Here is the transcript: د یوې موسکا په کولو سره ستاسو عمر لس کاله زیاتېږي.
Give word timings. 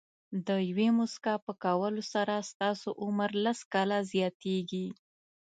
د 0.47 0.49
یوې 0.69 0.87
موسکا 0.97 1.33
په 1.45 1.51
کولو 1.63 2.01
سره 2.13 2.35
ستاسو 2.51 2.89
عمر 3.03 3.29
لس 3.43 3.59
کاله 3.73 3.99
زیاتېږي. 4.11 4.87